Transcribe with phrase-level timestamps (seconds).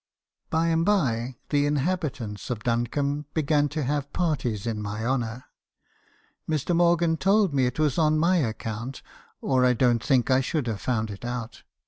[0.49, 5.45] "By and by the inhabitants of Duncombe began to have parties in my honour.
[6.49, 6.75] Mr.
[6.75, 9.03] Morgan told me it was on my ac count,
[9.41, 11.61] or I don't think I should have found it out.